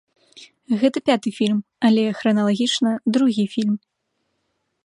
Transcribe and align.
Гэта 0.83 0.97
пяты 1.09 1.33
фільм, 1.39 1.59
але 1.89 2.03
храналагічна 2.21 2.89
другі 3.19 3.45
фільм. 3.57 3.75